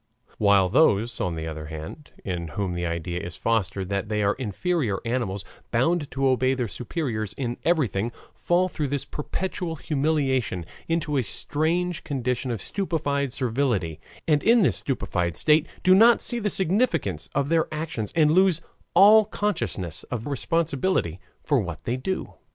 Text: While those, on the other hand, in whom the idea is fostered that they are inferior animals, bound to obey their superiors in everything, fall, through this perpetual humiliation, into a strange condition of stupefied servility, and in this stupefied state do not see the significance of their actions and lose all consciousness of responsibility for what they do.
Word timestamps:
While 0.39 0.67
those, 0.67 1.21
on 1.21 1.35
the 1.35 1.45
other 1.45 1.67
hand, 1.67 2.09
in 2.25 2.47
whom 2.57 2.73
the 2.73 2.87
idea 2.87 3.19
is 3.19 3.35
fostered 3.37 3.89
that 3.89 4.09
they 4.09 4.23
are 4.23 4.33
inferior 4.33 4.97
animals, 5.05 5.45
bound 5.69 6.09
to 6.09 6.27
obey 6.27 6.55
their 6.55 6.67
superiors 6.67 7.33
in 7.33 7.57
everything, 7.63 8.11
fall, 8.33 8.67
through 8.67 8.87
this 8.87 9.05
perpetual 9.05 9.75
humiliation, 9.75 10.65
into 10.87 11.17
a 11.17 11.21
strange 11.21 12.03
condition 12.03 12.49
of 12.49 12.63
stupefied 12.63 13.31
servility, 13.31 13.99
and 14.27 14.41
in 14.41 14.63
this 14.63 14.77
stupefied 14.77 15.37
state 15.37 15.67
do 15.83 15.93
not 15.93 16.19
see 16.19 16.39
the 16.39 16.49
significance 16.49 17.29
of 17.35 17.49
their 17.49 17.67
actions 17.71 18.11
and 18.15 18.31
lose 18.31 18.59
all 18.95 19.25
consciousness 19.25 20.01
of 20.05 20.25
responsibility 20.25 21.19
for 21.43 21.59
what 21.59 21.83
they 21.83 21.95
do. 21.95 22.33